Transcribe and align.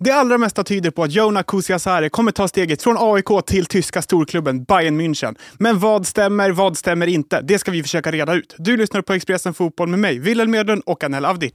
Det 0.00 0.10
allra 0.10 0.38
mesta 0.38 0.64
tyder 0.64 0.90
på 0.90 1.02
att 1.02 1.12
Jona 1.12 1.42
Kusiasare 1.42 2.08
kommer 2.08 2.32
ta 2.32 2.48
steget 2.48 2.82
från 2.82 2.96
AIK 2.98 3.46
till 3.46 3.66
tyska 3.66 4.02
storklubben 4.02 4.64
Bayern 4.64 5.00
München. 5.00 5.36
Men 5.58 5.78
vad 5.78 6.06
stämmer, 6.06 6.50
vad 6.50 6.76
stämmer 6.76 7.06
inte? 7.06 7.40
Det 7.40 7.58
ska 7.58 7.70
vi 7.70 7.82
försöka 7.82 8.12
reda 8.12 8.34
ut. 8.34 8.54
Du 8.58 8.76
lyssnar 8.76 9.02
på 9.02 9.12
Expressen 9.12 9.54
Fotboll 9.54 9.88
med 9.88 9.98
mig, 9.98 10.18
Wilhelm 10.18 10.54
Edlund 10.54 10.82
och 10.86 11.04
Anel 11.04 11.24
Avdic. 11.24 11.52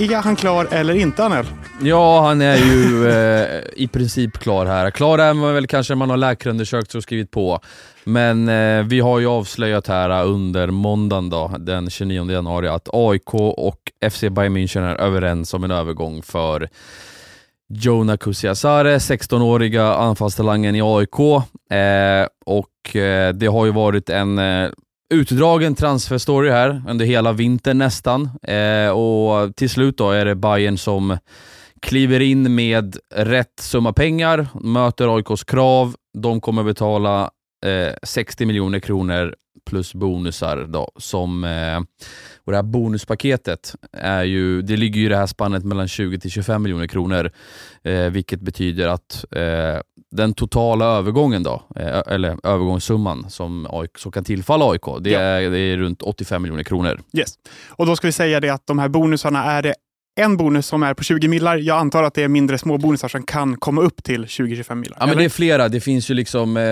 Är 0.00 0.22
han 0.22 0.36
klar 0.36 0.68
eller 0.70 0.94
inte, 0.94 1.24
Anel? 1.24 1.46
Ja, 1.82 2.20
han 2.20 2.40
är 2.40 2.56
ju 2.56 3.08
eh, 3.10 3.60
i 3.76 3.88
princip 3.88 4.38
klar 4.38 4.66
här. 4.66 4.90
Klar 4.90 5.18
är 5.18 5.34
man 5.34 5.54
väl 5.54 5.66
kanske 5.66 5.94
man 5.94 6.10
har 6.10 6.16
läkarundersökt 6.16 6.94
och 6.94 7.02
skrivit 7.02 7.30
på. 7.30 7.60
Men 8.04 8.48
eh, 8.48 8.82
vi 8.82 9.00
har 9.00 9.18
ju 9.18 9.26
avslöjat 9.26 9.86
här 9.86 10.24
under 10.24 10.66
måndagen 10.66 11.30
då, 11.30 11.54
den 11.58 11.90
29 11.90 12.30
januari 12.30 12.68
att 12.68 12.88
AIK 12.92 13.34
och 13.34 13.78
FC 14.10 14.20
Bayern 14.20 14.56
München 14.56 14.82
är 14.82 14.94
överens 14.96 15.54
om 15.54 15.64
en 15.64 15.70
övergång 15.70 16.22
för 16.22 16.68
Jona 17.68 18.16
Kusiasare, 18.16 18.98
16-åriga 18.98 19.94
anfallstalangen 19.94 20.76
i 20.76 20.82
AIK. 20.82 21.20
Eh, 21.70 22.26
och 22.46 22.96
eh, 22.96 23.32
det 23.34 23.46
har 23.46 23.66
ju 23.66 23.72
varit 23.72 24.10
en 24.10 24.38
eh, 24.38 24.70
utdragen 25.10 25.74
transferstory 25.74 26.50
här 26.50 26.82
under 26.88 27.04
hela 27.04 27.32
vintern 27.32 27.78
nästan. 27.78 28.30
Eh, 28.42 28.90
och 28.90 29.56
till 29.56 29.70
slut 29.70 29.96
då 29.98 30.10
är 30.10 30.24
det 30.24 30.34
Bayern 30.34 30.78
som 30.78 31.18
kliver 31.80 32.20
in 32.20 32.54
med 32.54 32.96
rätt 33.14 33.60
summa 33.60 33.92
pengar, 33.92 34.46
möter 34.60 35.16
AIKs 35.16 35.44
krav. 35.44 35.94
De 36.18 36.40
kommer 36.40 36.62
betala 36.62 37.30
eh, 37.66 37.94
60 38.02 38.46
miljoner 38.46 38.80
kronor 38.80 39.34
plus 39.70 39.94
bonusar. 39.94 40.66
Då, 40.68 40.90
som, 40.96 41.44
eh, 41.44 41.78
och 42.44 42.52
det 42.52 42.56
här 42.56 42.62
bonuspaketet 42.62 43.74
är 43.92 44.22
ju, 44.22 44.62
det 44.62 44.76
ligger 44.76 45.00
ju 45.00 45.06
i 45.06 45.08
det 45.08 45.16
här 45.16 45.26
spannet 45.26 45.64
mellan 45.64 45.88
20 45.88 46.18
till 46.18 46.30
25 46.30 46.62
miljoner 46.62 46.86
kronor, 46.86 47.30
eh, 47.82 48.10
vilket 48.10 48.40
betyder 48.40 48.88
att 48.88 49.24
eh, 49.30 49.80
den 50.10 50.34
totala 50.34 50.84
övergången, 50.84 51.42
då, 51.42 51.62
eller 52.06 52.46
övergångssumman 52.46 53.30
som, 53.30 53.66
AIK, 53.70 53.98
som 53.98 54.12
kan 54.12 54.24
tillfalla 54.24 54.70
AIK, 54.70 54.84
det, 55.00 55.10
ja. 55.10 55.20
är, 55.20 55.50
det 55.50 55.58
är 55.58 55.76
runt 55.76 56.02
85 56.02 56.42
miljoner 56.42 56.64
kronor. 56.64 57.00
Yes. 57.12 57.34
Och 57.68 57.86
då 57.86 57.96
ska 57.96 58.08
vi 58.08 58.12
säga 58.12 58.40
det 58.40 58.50
att 58.50 58.66
de 58.66 58.78
här 58.78 58.88
bonusarna 58.88 59.44
är 59.44 59.62
det 59.62 59.74
en 60.14 60.36
bonus 60.36 60.66
som 60.66 60.82
är 60.82 60.94
på 60.94 61.02
20 61.04 61.28
millar. 61.28 61.56
Jag 61.56 61.78
antar 61.78 62.02
att 62.02 62.14
det 62.14 62.22
är 62.22 62.28
mindre 62.28 62.58
små 62.58 62.78
bonusar 62.78 63.08
som 63.08 63.22
kan 63.22 63.56
komma 63.56 63.80
upp 63.82 64.04
till 64.04 64.24
20-25 64.24 64.74
millar. 64.74 64.96
Ja, 65.00 65.06
men 65.06 65.16
det 65.16 65.24
är 65.24 65.28
flera. 65.28 65.68
Det 65.68 65.80
finns 65.80 66.10
ju 66.10 66.14
liksom, 66.14 66.56
eh, 66.56 66.62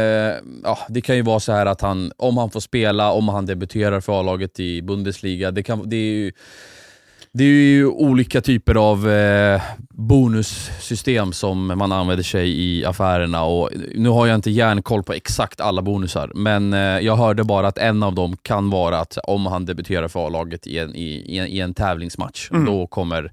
ja, 0.65 0.79
det 0.89 1.01
kan 1.01 1.17
ju 1.17 1.23
vara 1.23 1.41
så 1.41 1.53
här 1.53 1.67
att 1.67 1.81
han, 1.81 2.13
om 2.17 2.37
han 2.37 2.51
får 2.51 2.61
spela, 2.61 3.13
om 3.13 3.29
han 3.29 3.47
debuterar 3.47 4.01
för 4.01 4.21
A-laget 4.21 4.61
i 4.61 4.83
Bundesliga, 4.83 5.51
det, 5.51 5.63
kan, 5.63 5.89
det 5.89 5.97
är 5.97 6.13
ju 6.13 6.33
det 7.33 7.45
är 7.45 7.49
ju 7.49 7.87
olika 7.87 8.41
typer 8.41 8.75
av 8.75 9.11
eh, 9.11 9.63
bonussystem 9.91 11.33
som 11.33 11.67
man 11.67 11.93
använder 11.93 12.25
sig 12.25 12.61
i 12.61 12.85
affärerna 12.85 13.45
och 13.45 13.71
nu 13.95 14.09
har 14.09 14.27
jag 14.27 14.35
inte 14.35 14.51
järnkoll 14.51 15.03
på 15.03 15.13
exakt 15.13 15.61
alla 15.61 15.83
bonusar, 15.83 16.33
men 16.35 16.73
eh, 16.73 16.79
jag 16.81 17.17
hörde 17.17 17.45
bara 17.45 17.69
att 17.69 17.79
en 17.79 18.03
av 18.03 18.15
dem 18.15 18.37
kan 18.37 18.71
vara 18.71 18.99
att 18.99 19.19
om 19.25 19.47
han 19.47 19.65
debuterar 19.65 20.09
för 20.09 20.27
A-laget 20.27 20.67
i 20.67 20.79
en, 20.79 20.95
i, 20.95 21.09
i, 21.57 21.61
en, 21.61 21.75
tävlingsmatch, 21.75 22.51
mm. 22.51 22.65
då 22.65 22.87
kommer 22.87 23.33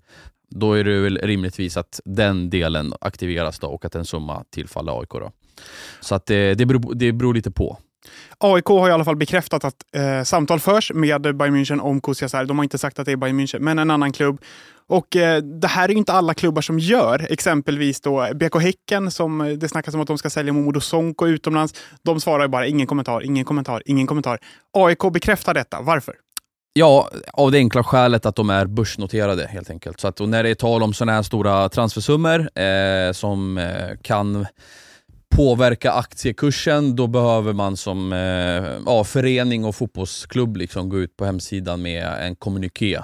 då 0.50 0.74
är 0.74 0.84
det 0.84 1.00
väl 1.00 1.18
rimligtvis 1.18 1.78
att 1.78 2.00
den 2.06 2.50
delen 2.50 2.94
aktiveras 3.02 3.59
då 3.59 3.68
och 3.68 3.86
att 3.86 3.96
en 3.96 4.06
summa 4.06 4.44
tillfaller 4.50 5.00
AIK. 5.00 5.09
Då. 5.09 5.32
Så 6.02 6.16
att 6.16 6.26
det, 6.26 6.54
det, 6.54 6.66
beror, 6.66 6.96
det 6.96 7.12
beror 7.12 7.34
lite 7.34 7.52
på. 7.52 7.78
AIK 8.38 8.66
har 8.66 8.89
i 8.89 8.92
alla 8.92 9.06
fall 9.06 9.16
bekräftat 9.16 9.64
att 9.64 9.75
eh, 9.95 10.23
samtal 10.23 10.59
förs 10.59 10.92
med 10.94 11.22
Bayern 11.22 11.56
München 11.56 11.80
om 11.80 12.02
Kusiasar. 12.02 12.45
De 12.45 12.58
har 12.58 12.64
inte 12.64 12.78
sagt 12.78 13.00
att 13.00 13.06
det 13.06 13.12
är 13.12 13.16
Bayern 13.16 13.39
München, 13.39 13.59
men 13.59 13.80
en 13.80 13.92
annan 13.92 14.12
klubb. 14.12 14.42
Och 14.88 15.16
eh, 15.16 15.41
det 15.41 15.68
här 15.68 15.90
är 15.90 15.94
inte 15.94 16.13
alla 16.13 16.34
klubbar 16.34 16.62
som 16.62 16.80
gör. 16.80 17.28
Exempelvis 17.30 18.02
då 18.02 18.28
BK 18.34 18.62
Häcken, 18.62 19.12
som 19.12 19.41
eh, 19.41 19.47
det 19.47 19.69
snackas 19.69 19.94
om 19.94 20.02
att 20.02 20.07
de 20.07 20.18
ska 20.18 20.30
sälja 20.30 20.53
Momodo 20.53 20.80
Sonko 20.80 21.28
utomlands. 21.28 21.74
De 22.03 22.22
svarar 22.22 22.47
bara 22.47 22.68
ingen 22.68 22.88
kommentar, 22.88 23.22
ingen 23.22 23.46
kommentar, 23.46 23.81
ingen 23.85 24.07
kommentar. 24.07 24.40
AIK 24.74 25.00
bekräftar 25.13 25.53
detta. 25.53 25.81
Varför? 25.81 26.16
Ja, 26.74 27.09
av 27.34 27.51
det 27.51 27.57
enkla 27.57 27.84
skälet 27.84 28.25
att 28.25 28.35
de 28.35 28.50
är 28.50 28.66
börsnoterade 28.66 29.47
helt 29.47 29.69
enkelt. 29.69 30.00
Så 30.00 30.07
att, 30.07 30.19
när 30.19 30.44
det 30.44 30.50
är 30.50 30.56
tal 30.56 30.84
om 30.84 30.94
sådana 30.94 31.12
här 31.12 31.24
stora 31.24 31.69
transfersummor 31.69 32.59
eh, 32.59 33.12
som 33.12 33.57
eh, 33.57 33.97
kan 34.01 34.47
påverka 35.30 35.91
aktiekursen, 35.91 36.96
då 36.96 37.08
behöver 37.08 37.53
man 37.53 37.78
som 37.78 38.13
eh, 38.13 38.19
ja, 38.86 39.03
förening 39.03 39.66
och 39.66 39.75
fotbollsklubb 39.75 40.58
liksom 40.58 40.90
gå 40.90 41.00
ut 41.00 41.18
på 41.18 41.25
hemsidan 41.25 41.81
med 41.81 42.08
en 42.22 42.36
kommuniké. 42.36 43.00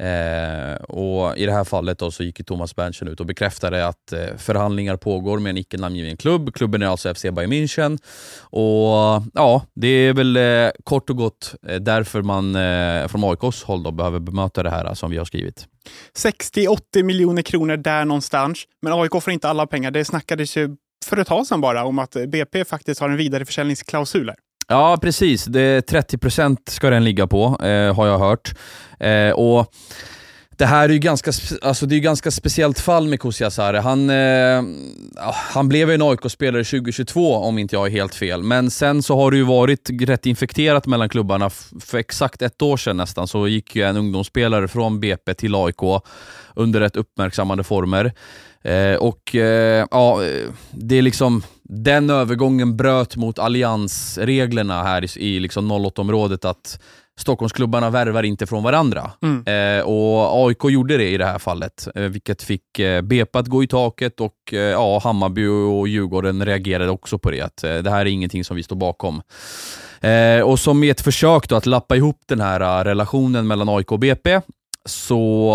Eh, 0.00 0.74
och 0.74 1.36
I 1.36 1.46
det 1.46 1.52
här 1.52 1.64
fallet 1.64 1.98
då 1.98 2.10
så 2.10 2.22
gick 2.22 2.46
Thomas 2.46 2.76
Berntsen 2.76 3.08
ut 3.08 3.20
och 3.20 3.26
bekräftade 3.26 3.86
att 3.86 4.12
eh, 4.12 4.36
förhandlingar 4.36 4.96
pågår 4.96 5.38
med 5.38 5.50
en 5.50 5.56
icke 5.56 5.78
namngiven 5.78 6.16
klubb. 6.16 6.54
Klubben 6.54 6.82
är 6.82 6.86
alltså 6.86 7.14
FC 7.14 7.22
Bayern 7.22 7.52
München. 7.52 7.98
Och 8.40 9.22
ja, 9.34 9.62
Det 9.74 9.88
är 9.88 10.12
väl 10.12 10.36
eh, 10.36 10.70
kort 10.84 11.10
och 11.10 11.16
gott 11.16 11.54
eh, 11.66 11.76
därför 11.76 12.22
man 12.22 12.54
eh, 12.54 13.08
från 13.08 13.24
AIKs 13.24 13.62
håll 13.62 13.82
då 13.82 13.90
behöver 13.90 14.20
bemöta 14.20 14.62
det 14.62 14.70
här 14.70 14.94
som 14.94 15.10
vi 15.10 15.18
har 15.18 15.24
skrivit. 15.24 15.66
60-80 16.16 17.02
miljoner 17.02 17.42
kronor 17.42 17.76
där 17.76 18.04
någonstans. 18.04 18.58
Men 18.82 18.92
AIK 18.92 19.22
får 19.22 19.32
inte 19.32 19.48
alla 19.48 19.66
pengar. 19.66 19.90
Det 19.90 20.04
snackades 20.04 20.56
ju 20.56 20.76
för 21.10 21.16
ett 21.16 21.28
tag 21.28 21.46
sedan 21.46 21.60
bara 21.60 21.84
om 21.84 21.98
att 21.98 22.16
BP 22.28 22.64
faktiskt 22.64 23.00
har 23.00 23.08
en 23.08 23.16
vidareförsäljningsklausul. 23.16 24.32
Ja, 24.68 24.98
precis. 25.02 25.44
Det 25.44 25.82
30 25.82 26.18
procent 26.18 26.68
ska 26.68 26.90
den 26.90 27.04
ligga 27.04 27.26
på, 27.26 27.44
eh, 27.62 27.94
har 27.94 28.06
jag 28.06 28.18
hört. 28.18 28.54
Eh, 29.00 29.30
och 29.30 29.74
det 30.60 30.66
här 30.66 30.88
är 30.88 30.92
ju 30.92 30.98
ganska, 30.98 31.32
alltså 31.62 31.86
det 31.86 31.96
är 31.96 32.00
ganska 32.00 32.30
speciellt 32.30 32.80
fall 32.80 33.08
med 33.08 33.20
Kusiasare. 33.20 33.76
Han, 33.76 34.10
eh, 34.10 34.62
han 35.52 35.68
blev 35.68 35.90
en 35.90 36.02
AIK-spelare 36.02 36.64
2022 36.64 37.36
om 37.36 37.58
inte 37.58 37.76
jag 37.76 37.86
är 37.86 37.90
helt 37.90 38.14
fel, 38.14 38.42
men 38.42 38.70
sen 38.70 39.02
så 39.02 39.16
har 39.16 39.30
det 39.30 39.36
ju 39.36 39.42
varit 39.42 39.90
rätt 40.00 40.26
infekterat 40.26 40.86
mellan 40.86 41.08
klubbarna. 41.08 41.50
För 41.80 41.98
exakt 41.98 42.42
ett 42.42 42.62
år 42.62 42.76
sedan 42.76 42.96
nästan 42.96 43.28
så 43.28 43.48
gick 43.48 43.76
ju 43.76 43.82
en 43.82 43.96
ungdomsspelare 43.96 44.68
från 44.68 45.00
BP 45.00 45.34
till 45.34 45.54
AIK 45.54 46.02
under 46.54 46.80
rätt 46.80 46.96
uppmärksammade 46.96 47.64
former. 47.64 48.12
Eh, 48.62 48.94
och 48.94 49.34
eh, 49.34 49.86
ja, 49.90 50.20
det 50.70 50.98
är 50.98 51.02
liksom 51.02 51.42
den 51.62 52.10
övergången 52.10 52.76
bröt 52.76 53.16
mot 53.16 53.38
alliansreglerna 53.38 54.82
här 54.82 55.18
i, 55.18 55.36
i 55.36 55.40
liksom 55.40 55.72
08-området 55.72 56.44
att 56.44 56.80
Stockholmsklubbarna 57.20 57.90
värvar 57.90 58.22
inte 58.22 58.46
från 58.46 58.62
varandra. 58.62 59.10
Mm. 59.22 59.78
Eh, 59.78 59.84
och 59.84 60.46
AIK 60.46 60.64
gjorde 60.64 60.96
det 60.96 61.08
i 61.08 61.18
det 61.18 61.24
här 61.24 61.38
fallet, 61.38 61.88
eh, 61.94 62.02
vilket 62.02 62.42
fick 62.42 62.78
eh, 62.78 63.02
BP 63.02 63.38
att 63.38 63.46
gå 63.46 63.62
i 63.62 63.66
taket 63.66 64.20
och 64.20 64.34
eh, 64.52 64.58
ja, 64.58 65.00
Hammarby 65.04 65.46
och 65.46 65.88
Djurgården 65.88 66.44
reagerade 66.44 66.90
också 66.90 67.18
på 67.18 67.30
det, 67.30 67.40
att 67.40 67.64
eh, 67.64 67.76
det 67.76 67.90
här 67.90 68.00
är 68.00 68.06
ingenting 68.06 68.44
som 68.44 68.56
vi 68.56 68.62
står 68.62 68.76
bakom. 68.76 69.22
Eh, 70.00 70.40
och 70.40 70.58
som 70.58 70.84
i 70.84 70.88
ett 70.88 71.00
försök 71.00 71.48
då 71.48 71.56
att 71.56 71.66
lappa 71.66 71.96
ihop 71.96 72.20
den 72.26 72.40
här 72.40 72.84
relationen 72.84 73.46
mellan 73.46 73.68
AIK 73.68 73.92
och 73.92 73.98
BP, 73.98 74.40
så 74.84 75.50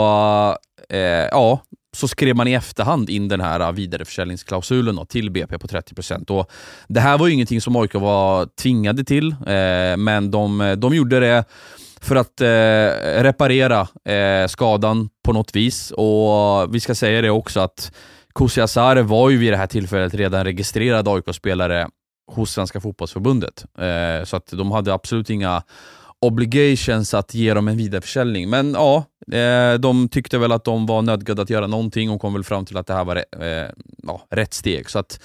ja, 1.32 1.60
så 1.96 2.08
skrev 2.08 2.36
man 2.36 2.48
i 2.48 2.54
efterhand 2.54 3.10
in 3.10 3.28
den 3.28 3.42
här 3.42 3.60
äh, 3.60 3.72
vidareförsäljningsklausulen 3.72 4.96
då, 4.96 5.06
till 5.06 5.32
BP 5.32 5.58
på 5.58 5.68
30%. 5.68 6.32
Och 6.32 6.52
det 6.88 7.00
här 7.00 7.18
var 7.18 7.28
ju 7.28 7.34
ingenting 7.34 7.62
som 7.62 7.76
AIK 7.76 7.94
var 7.94 8.46
tvingade 8.46 9.04
till, 9.04 9.32
eh, 9.32 9.98
men 9.98 10.32
de, 10.32 10.76
de 10.78 10.96
gjorde 10.96 11.20
det 11.20 11.44
för 12.02 12.16
att 12.16 12.42
eh, 12.42 13.24
reparera 13.24 13.88
eh, 14.14 14.48
skadan 14.48 15.10
på 15.24 15.34
något 15.34 15.56
vis. 15.56 15.92
Och 15.92 16.76
Vi 16.76 16.80
ska 16.80 16.96
säga 16.96 17.22
det 17.22 17.30
också 17.30 17.60
att 17.60 17.92
Kusiasare 18.36 19.02
var 19.02 19.30
ju 19.30 19.38
vid 19.38 19.54
det 19.54 19.58
här 19.58 19.68
tillfället 19.68 20.14
redan 20.14 20.44
registrerad 20.44 21.08
AIK-spelare 21.08 21.88
hos 22.32 22.52
Svenska 22.52 22.82
fotbollsförbundet. 22.82 23.66
Eh, 23.80 24.26
så 24.26 24.36
att 24.36 24.48
de 24.48 24.72
hade 24.72 24.94
absolut 24.94 25.30
inga 25.30 25.64
obligations 26.26 27.14
att 27.14 27.34
ge 27.34 27.54
dem 27.54 27.68
en 27.68 27.78
vidareförsäljning. 27.78 28.50
Men 28.50 28.74
ja, 28.74 29.06
eh, 29.32 29.74
de 29.80 30.10
tyckte 30.10 30.38
väl 30.38 30.52
att 30.52 30.64
de 30.64 30.86
var 30.86 31.02
nödgade 31.02 31.42
att 31.42 31.50
göra 31.50 31.68
någonting 31.68 32.10
och 32.10 32.22
kom 32.22 32.34
väl 32.34 32.44
fram 32.44 32.66
till 32.66 32.78
att 32.78 32.88
det 32.88 32.94
här 32.94 33.06
var 33.06 33.16
eh, 33.16 33.70
ja, 34.04 34.28
rätt 34.30 34.54
steg. 34.54 34.90
Så 34.90 35.00
att 35.00 35.20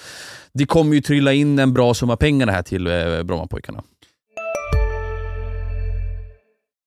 det 0.53 0.65
kommer 0.65 0.95
ju 0.95 1.01
trilla 1.01 1.33
in 1.33 1.59
en 1.59 1.73
bra 1.73 1.93
summa 1.93 2.17
pengar 2.17 2.47
här 2.47 2.63
till 2.63 2.87
eh, 2.87 3.23
Brommapojkarna. 3.23 3.83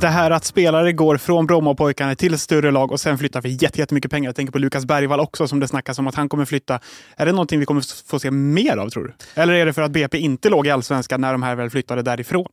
Det 0.00 0.08
här 0.08 0.30
att 0.30 0.44
spelare 0.44 0.92
går 0.92 1.16
från 1.16 1.46
Brommapojkarna 1.46 2.14
till 2.14 2.34
ett 2.34 2.40
större 2.40 2.70
lag 2.70 2.92
och 2.92 3.00
sen 3.00 3.18
flyttar 3.18 3.40
för 3.40 3.78
jättemycket 3.78 4.10
pengar. 4.10 4.28
Jag 4.28 4.36
tänker 4.36 4.52
på 4.52 4.58
Lukas 4.58 4.84
Bergvall 4.84 5.20
också 5.20 5.48
som 5.48 5.60
det 5.60 5.68
snackas 5.68 5.98
om 5.98 6.06
att 6.06 6.14
han 6.14 6.28
kommer 6.28 6.44
flytta. 6.44 6.80
Är 7.16 7.26
det 7.26 7.32
någonting 7.32 7.60
vi 7.60 7.66
kommer 7.66 8.08
få 8.08 8.18
se 8.18 8.30
mer 8.30 8.76
av 8.76 8.90
tror 8.90 9.04
du? 9.04 9.40
Eller 9.42 9.54
är 9.54 9.66
det 9.66 9.72
för 9.72 9.82
att 9.82 9.90
BP 9.90 10.18
inte 10.18 10.48
låg 10.48 10.66
i 10.66 10.70
allsvenskan 10.70 11.20
när 11.20 11.32
de 11.32 11.42
här 11.42 11.54
väl 11.54 11.70
flyttade 11.70 12.02
därifrån? 12.02 12.46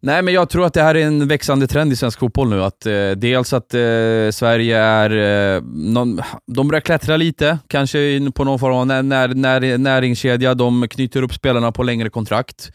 Nej, 0.00 0.22
men 0.22 0.34
jag 0.34 0.48
tror 0.48 0.66
att 0.66 0.74
det 0.74 0.82
här 0.82 0.94
är 0.94 1.06
en 1.06 1.28
växande 1.28 1.66
trend 1.66 1.92
i 1.92 1.96
svensk 1.96 2.18
fotboll 2.18 2.48
nu. 2.48 2.62
Att, 2.62 2.86
eh, 2.86 3.10
dels 3.10 3.52
att 3.52 3.74
eh, 3.74 3.80
Sverige 4.32 4.78
är... 4.78 5.10
Eh, 5.56 5.62
någon, 5.62 6.20
de 6.46 6.68
börjar 6.68 6.80
klättra 6.80 7.16
lite, 7.16 7.58
kanske 7.66 8.30
på 8.34 8.44
någon 8.44 8.58
form 8.58 8.74
av 8.74 8.86
när, 8.86 9.02
när, 9.02 9.28
när, 9.28 9.78
näringskedja. 9.78 10.54
De 10.54 10.88
knyter 10.88 11.22
upp 11.22 11.34
spelarna 11.34 11.72
på 11.72 11.82
längre 11.82 12.10
kontrakt. 12.10 12.72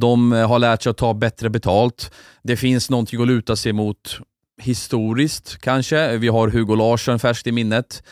De 0.00 0.32
eh, 0.32 0.48
har 0.48 0.58
lärt 0.58 0.82
sig 0.82 0.90
att 0.90 0.96
ta 0.96 1.14
bättre 1.14 1.50
betalt. 1.50 2.10
Det 2.42 2.56
finns 2.56 2.90
någonting 2.90 3.20
att 3.22 3.26
luta 3.26 3.56
sig 3.56 3.72
mot 3.72 4.18
historiskt 4.62 5.58
kanske. 5.60 6.16
Vi 6.16 6.28
har 6.28 6.48
Hugo 6.48 6.74
Larsson 6.74 7.18
färskt 7.18 7.46
i 7.46 7.52
minnet 7.52 8.02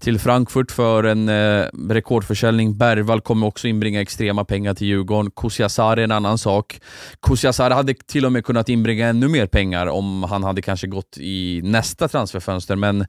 till 0.00 0.18
Frankfurt 0.18 0.70
för 0.70 1.04
en 1.04 1.28
eh, 1.28 1.66
rekordförsäljning. 1.88 2.78
Bergvall 2.78 3.20
kommer 3.20 3.46
också 3.46 3.68
inbringa 3.68 4.00
extrema 4.00 4.44
pengar 4.44 4.74
till 4.74 4.86
Djurgården. 4.86 5.30
Kusiasar 5.30 5.96
är 5.96 6.04
en 6.04 6.12
annan 6.12 6.38
sak. 6.38 6.80
Kusiasar 7.22 7.70
hade 7.70 7.94
till 7.94 8.26
och 8.26 8.32
med 8.32 8.44
kunnat 8.44 8.68
inbringa 8.68 9.08
ännu 9.08 9.28
mer 9.28 9.46
pengar 9.46 9.86
om 9.86 10.22
han 10.22 10.44
hade 10.44 10.62
kanske 10.62 10.86
gått 10.86 11.18
i 11.18 11.60
nästa 11.64 12.08
transferfönster, 12.08 12.76
men 12.76 13.06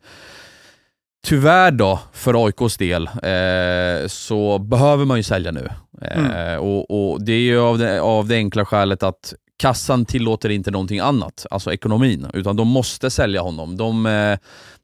Tyvärr 1.25 1.71
då, 1.71 1.99
för 2.13 2.45
AIKs 2.45 2.77
del, 2.77 3.07
eh, 3.07 4.07
så 4.07 4.59
behöver 4.59 5.05
man 5.05 5.17
ju 5.17 5.23
sälja 5.23 5.51
nu. 5.51 5.69
Eh, 6.01 6.25
mm. 6.25 6.59
och, 6.59 7.11
och, 7.11 7.25
Det 7.25 7.31
är 7.31 7.39
ju 7.39 7.59
av 7.59 7.77
det, 7.77 8.01
av 8.01 8.27
det 8.27 8.35
enkla 8.35 8.65
skälet 8.65 9.03
att 9.03 9.33
kassan 9.57 10.05
tillåter 10.05 10.49
inte 10.49 10.71
någonting 10.71 10.99
annat, 10.99 11.45
alltså 11.51 11.73
ekonomin, 11.73 12.27
utan 12.33 12.55
de 12.55 12.67
måste 12.67 13.09
sälja 13.09 13.41
honom. 13.41 13.77
De, 13.77 14.05
eh, 14.05 14.37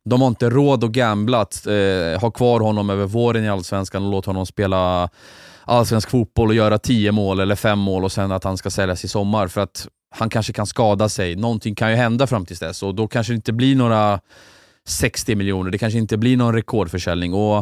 de 0.05 0.21
har 0.21 0.27
inte 0.27 0.49
råd 0.49 0.83
att 0.83 0.91
gambla, 0.91 1.41
att 1.41 1.67
eh, 1.67 2.21
ha 2.21 2.31
kvar 2.31 2.59
honom 2.59 2.89
över 2.89 3.05
våren 3.05 3.43
i 3.43 3.49
Allsvenskan 3.49 4.05
och 4.05 4.11
låta 4.11 4.29
honom 4.29 4.45
spela 4.45 5.09
allsvensk 5.65 6.09
fotboll 6.09 6.49
och 6.49 6.55
göra 6.55 6.77
10 6.77 7.11
mål 7.11 7.39
eller 7.39 7.55
5 7.55 7.79
mål 7.79 8.03
och 8.03 8.11
sen 8.11 8.31
att 8.31 8.43
han 8.43 8.57
ska 8.57 8.69
säljas 8.69 9.05
i 9.05 9.07
sommar 9.07 9.47
för 9.47 9.61
att 9.61 9.87
han 10.09 10.29
kanske 10.29 10.53
kan 10.53 10.67
skada 10.67 11.09
sig. 11.09 11.35
Någonting 11.35 11.75
kan 11.75 11.89
ju 11.89 11.95
hända 11.95 12.27
fram 12.27 12.45
tills 12.45 12.59
dess 12.59 12.83
och 12.83 12.95
då 12.95 13.07
kanske 13.07 13.33
det 13.33 13.35
inte 13.35 13.53
blir 13.53 13.75
några 13.75 14.19
60 14.87 15.35
miljoner, 15.35 15.71
det 15.71 15.77
kanske 15.77 15.99
inte 15.99 16.17
blir 16.17 16.37
någon 16.37 16.53
rekordförsäljning. 16.55 17.33
Och, 17.33 17.57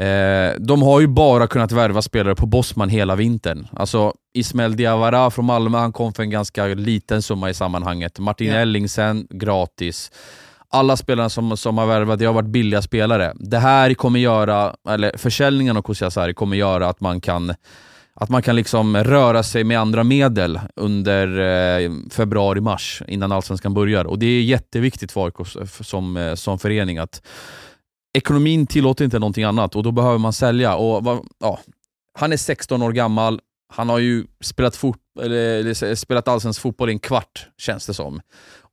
eh, 0.00 0.54
de 0.58 0.82
har 0.82 1.00
ju 1.00 1.06
bara 1.06 1.46
kunnat 1.46 1.72
värva 1.72 2.02
spelare 2.02 2.34
på 2.34 2.46
Bosman 2.46 2.88
hela 2.88 3.16
vintern. 3.16 3.66
Alltså 3.72 4.12
Ismael 4.34 4.76
Diawara 4.76 5.30
från 5.30 5.44
Malmö, 5.44 5.78
han 5.78 5.92
kom 5.92 6.12
för 6.12 6.22
en 6.22 6.30
ganska 6.30 6.66
liten 6.66 7.22
summa 7.22 7.50
i 7.50 7.54
sammanhanget. 7.54 8.18
Martin 8.18 8.46
yeah. 8.46 8.62
Ellingsen, 8.62 9.26
gratis 9.30 10.10
alla 10.68 10.96
spelarna 10.96 11.28
som, 11.28 11.56
som 11.56 11.78
har 11.78 11.86
värvat, 11.86 12.18
det 12.18 12.24
har 12.24 12.32
varit 12.32 12.48
billiga 12.48 12.82
spelare. 12.82 13.32
Det 13.34 13.58
här 13.58 13.94
kommer 13.94 14.20
göra, 14.20 14.74
eller 14.88 15.12
försäljningen 15.16 15.76
av 15.76 15.82
Kusiasari 15.82 16.34
kommer 16.34 16.56
göra 16.56 16.88
att 16.88 17.00
man 17.00 17.20
kan 17.20 17.54
att 18.20 18.28
man 18.28 18.42
kan 18.42 18.56
liksom 18.56 18.96
röra 18.96 19.42
sig 19.42 19.64
med 19.64 19.80
andra 19.80 20.04
medel 20.04 20.60
under 20.76 21.38
eh, 21.80 21.90
februari-mars 22.10 23.02
innan 23.08 23.32
allsvenskan 23.32 23.74
börjar. 23.74 24.04
Och 24.04 24.18
Det 24.18 24.26
är 24.26 24.42
jätteviktigt 24.42 25.12
för 25.12 25.24
AIK 25.24 25.34
som, 25.80 26.16
eh, 26.16 26.34
som 26.34 26.58
förening 26.58 26.98
att 26.98 27.22
ekonomin 28.16 28.66
tillåter 28.66 29.04
inte 29.04 29.18
någonting 29.18 29.44
annat 29.44 29.76
och 29.76 29.82
då 29.82 29.92
behöver 29.92 30.18
man 30.18 30.32
sälja. 30.32 30.76
Och, 30.76 31.24
ja, 31.38 31.60
han 32.18 32.32
är 32.32 32.36
16 32.36 32.82
år 32.82 32.92
gammal, 32.92 33.40
han 33.74 33.88
har 33.88 33.98
ju 33.98 34.26
spelat, 34.40 34.76
fot 34.76 34.98
eller, 35.22 35.58
eller, 35.58 35.94
spelat 35.94 36.28
allsvensk 36.28 36.60
fotboll 36.60 36.90
i 36.90 36.92
en 36.92 36.98
kvart, 36.98 37.48
känns 37.58 37.86
det 37.86 37.94
som. 37.94 38.20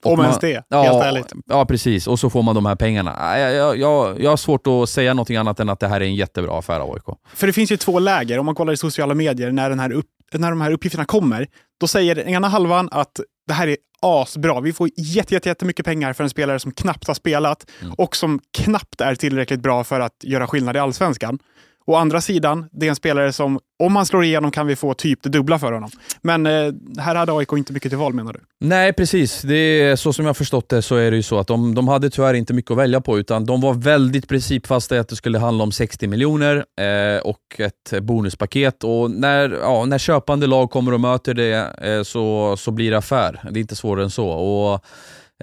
Om 0.04 0.20
ens 0.20 0.40
det, 0.40 0.64
ja, 0.68 0.82
helt 0.82 1.04
ärligt. 1.04 1.34
Ja, 1.46 1.66
precis. 1.66 2.08
Och 2.08 2.20
så 2.20 2.30
får 2.30 2.44
man 2.44 2.56
de 2.56 2.66
här 2.66 2.76
pengarna. 2.76 3.40
Jag, 3.40 3.54
jag, 3.54 3.78
jag, 3.78 4.22
jag 4.22 4.30
har 4.30 4.38
svårt 4.38 4.68
att 4.68 4.90
säga 4.90 5.14
något 5.14 5.30
annat 5.30 5.60
än 5.60 5.70
att 5.70 5.80
det 5.80 5.88
här 5.88 6.02
är 6.02 6.06
en 6.06 6.16
jättebra 6.16 6.60
affär 6.60 6.80
av 6.80 6.92
AIK. 6.94 7.18
För 7.34 7.48
det 7.48 7.54
finns 7.54 7.72
ju 7.72 7.78
två 7.78 8.00
läger. 8.00 8.40
Om 8.40 8.46
man 8.46 8.56
kollar 8.56 8.74
i 8.74 8.78
sociala 8.78 9.14
medier, 9.14 9.52
när, 9.52 9.70
den 9.70 9.80
här 9.80 9.92
upp, 9.92 10.06
när 10.34 10.50
de 10.50 10.62
här 10.62 10.72
uppgifterna 10.72 11.06
kommer, 11.06 11.48
då 11.80 11.88
säger 11.88 12.16
den 12.16 12.28
ena 12.28 12.48
halvan 12.48 12.90
att 12.92 13.20
det 13.48 13.54
här 13.54 13.68
är 13.68 13.78
asbra. 14.02 14.62
Vi 14.62 14.74
får 14.74 14.90
jätte, 14.98 15.34
jätte, 15.34 15.50
jättemycket 15.50 15.86
pengar 15.86 16.14
för 16.14 16.24
en 16.24 16.30
spelare 16.30 16.60
som 16.60 16.72
knappt 16.72 17.08
har 17.08 17.14
spelat 17.14 17.70
mm. 17.82 17.94
och 17.94 18.16
som 18.16 18.40
knappt 18.58 19.02
är 19.02 19.16
tillräckligt 19.16 19.60
bra 19.60 19.84
för 19.84 20.00
att 20.00 20.24
göra 20.24 20.48
skillnad 20.48 20.76
i 20.76 20.80
allsvenskan. 20.80 21.40
Å 21.86 21.96
andra 21.96 22.22
sidan, 22.22 22.70
det 22.72 22.86
är 22.86 22.90
en 22.90 22.96
spelare 22.96 23.34
som, 23.34 23.60
om 23.84 23.96
han 23.96 24.06
slår 24.06 24.24
igenom 24.24 24.52
kan 24.52 24.68
vi 24.68 24.76
få 24.76 24.94
typ 24.94 25.24
det 25.24 25.30
dubbla 25.30 25.60
för 25.60 25.72
honom. 25.72 25.90
Men 26.22 26.46
eh, 26.46 26.74
här 26.98 27.16
hade 27.16 27.32
AIK 27.32 27.54
inte 27.54 27.74
mycket 27.74 27.92
till 27.92 27.98
val 27.98 28.14
menar 28.14 28.34
du? 28.34 28.40
Nej, 28.60 28.94
precis. 28.94 29.42
Det 29.42 29.56
är, 29.56 29.96
så 29.96 30.14
som 30.14 30.26
jag 30.26 30.38
förstått 30.38 30.70
det 30.70 30.82
så 30.82 30.96
är 30.96 31.12
det 31.12 31.18
ju 31.18 31.24
så 31.24 31.40
att 31.40 31.48
de, 31.48 31.76
de 31.76 31.88
hade 31.88 32.10
tyvärr 32.10 32.34
inte 32.34 32.54
mycket 32.54 32.72
att 32.72 32.78
välja 32.78 33.02
på, 33.02 33.20
utan 33.20 33.46
de 33.46 33.62
var 33.62 33.74
väldigt 33.74 34.30
principfasta 34.30 34.96
i 34.96 35.00
att 35.00 35.10
det 35.10 35.16
skulle 35.16 35.40
handla 35.40 35.64
om 35.64 35.72
60 35.72 36.08
miljoner 36.08 36.56
eh, 36.56 37.22
och 37.22 37.60
ett 37.60 38.02
bonuspaket. 38.02 38.84
Och 38.84 39.12
när, 39.12 39.50
ja, 39.50 39.86
när 39.86 39.98
köpande 39.98 40.48
lag 40.48 40.72
kommer 40.72 40.94
och 40.94 41.00
möter 41.00 41.34
det 41.34 41.76
eh, 41.82 42.04
så, 42.04 42.58
så 42.58 42.72
blir 42.72 42.92
det 42.92 42.98
affär. 42.98 43.40
Det 43.52 43.60
är 43.60 43.62
inte 43.62 43.76
svårare 43.76 44.04
än 44.04 44.10
så. 44.10 44.28
Och, 44.30 44.86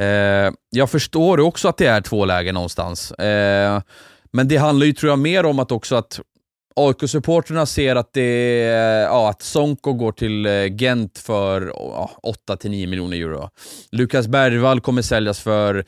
eh, 0.03 0.53
jag 0.71 0.91
förstår 0.91 1.41
också 1.41 1.69
att 1.69 1.77
det 1.77 1.87
är 1.87 2.01
två 2.01 2.25
lägen 2.25 2.55
någonstans. 2.55 3.13
Eh, 3.13 3.81
men 4.33 4.49
det 4.49 4.57
handlar 4.57 4.87
ju 4.87 4.93
tror 4.93 5.11
jag 5.11 5.19
mer 5.19 5.47
om 5.47 5.59
att 5.59 5.73
också 5.73 5.97
att 5.97 6.21
AIK-supporterna 6.77 7.67
ser 7.67 7.97
att, 7.97 8.13
det, 8.13 8.57
ja, 9.11 9.31
att 9.31 9.43
Sonko 9.43 9.93
går 9.93 10.13
till 10.13 10.47
eh, 10.47 10.77
Gent 10.77 11.19
för 11.19 11.67
ja, 11.67 12.11
8-9 12.49 12.87
miljoner 12.87 13.17
euro. 13.17 13.51
Lukas 13.93 14.29
Bergvall 14.29 14.81
kommer 14.81 15.03
säljas 15.03 15.41
för 15.41 15.85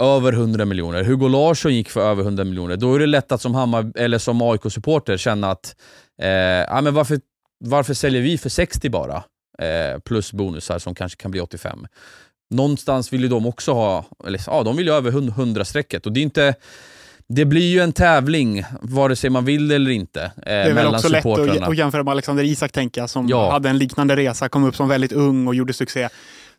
över 0.00 0.32
100 0.32 0.64
miljoner. 0.64 1.04
Hugo 1.04 1.28
Larsson 1.28 1.74
gick 1.74 1.90
för 1.90 2.00
över 2.00 2.22
100 2.22 2.44
miljoner. 2.44 2.76
Då 2.76 2.94
är 2.94 2.98
det 2.98 3.06
lätt 3.06 3.32
att 3.32 3.40
som, 3.40 3.54
Hammar, 3.54 4.18
som 4.18 4.42
AIK-supporter 4.42 5.16
känna 5.16 5.50
att 5.50 5.76
eh, 6.22 6.28
ja, 6.28 6.80
men 6.80 6.94
varför, 6.94 7.20
varför 7.64 7.94
säljer 7.94 8.22
vi 8.22 8.38
för 8.38 8.48
60 8.48 8.90
bara? 8.90 9.24
Eh, 9.58 9.98
plus 9.98 10.32
bonusar 10.32 10.78
som 10.78 10.94
kanske 10.94 11.22
kan 11.22 11.30
bli 11.30 11.40
85. 11.40 11.86
Någonstans 12.50 13.12
vill 13.12 13.22
ju 13.22 13.28
de 13.28 13.46
också 13.46 13.72
ha, 13.72 14.04
eller 14.26 14.40
ja, 14.46 14.62
de 14.62 14.76
vill 14.76 14.86
ju 14.86 14.92
över 14.92 15.10
100-strecket 15.10 16.06
och 16.06 16.12
det 16.12 16.20
är 16.20 16.22
inte 16.22 16.54
det 17.28 17.44
blir 17.44 17.72
ju 17.72 17.80
en 17.80 17.92
tävling, 17.92 18.62
vare 18.80 19.16
sig 19.16 19.30
man 19.30 19.44
vill 19.44 19.70
eller 19.70 19.90
inte. 19.90 20.22
Eh, 20.22 20.30
det 20.44 20.52
är 20.52 20.74
väl 20.74 20.86
också 20.86 21.08
lätt 21.08 21.26
att, 21.26 21.68
att 21.68 21.76
jämföra 21.76 22.02
med 22.02 22.12
Alexander 22.12 22.44
Isak, 22.44 22.72
tänker 22.72 23.00
jag, 23.00 23.10
som 23.10 23.28
ja. 23.28 23.50
hade 23.50 23.68
en 23.68 23.78
liknande 23.78 24.16
resa, 24.16 24.48
kom 24.48 24.64
upp 24.64 24.76
som 24.76 24.88
väldigt 24.88 25.12
ung 25.12 25.46
och 25.46 25.54
gjorde 25.54 25.72
succé. 25.72 26.08